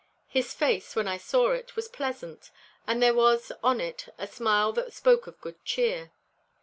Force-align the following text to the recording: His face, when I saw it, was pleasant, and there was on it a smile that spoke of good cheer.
His 0.27 0.51
face, 0.55 0.95
when 0.95 1.07
I 1.07 1.17
saw 1.17 1.51
it, 1.51 1.75
was 1.75 1.87
pleasant, 1.87 2.49
and 2.87 3.03
there 3.03 3.13
was 3.13 3.51
on 3.61 3.79
it 3.79 4.09
a 4.17 4.25
smile 4.25 4.73
that 4.73 4.93
spoke 4.93 5.27
of 5.27 5.39
good 5.41 5.63
cheer. 5.63 6.11